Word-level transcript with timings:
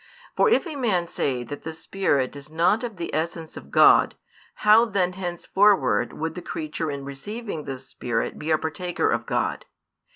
For 0.35 0.49
if 0.49 0.65
a 0.65 0.75
man 0.75 1.07
say 1.07 1.43
that 1.43 1.61
the 1.63 1.75
Spirit 1.75 2.35
is 2.35 2.49
not 2.49 2.83
of 2.83 2.95
the 2.95 3.13
essence 3.13 3.55
of 3.55 3.69
God, 3.69 4.15
how 4.65 4.83
then 4.85 5.13
henceforward 5.13 6.11
would 6.11 6.33
the 6.33 6.41
creature 6.41 6.89
in 6.89 7.05
receiving 7.05 7.65
the 7.65 7.77
Spirit 7.77 8.39
be 8.39 8.49
a 8.49 8.57
partaker 8.57 9.11
of 9.11 9.27
God? 9.27 9.65